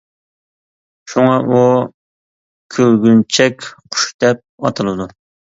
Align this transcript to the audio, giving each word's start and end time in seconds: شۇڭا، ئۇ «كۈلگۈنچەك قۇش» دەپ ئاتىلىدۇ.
شۇڭا، 1.13 1.35
ئۇ 1.49 1.59
«كۈلگۈنچەك 2.77 3.69
قۇش» 3.71 4.11
دەپ 4.25 4.43
ئاتىلىدۇ. 4.69 5.09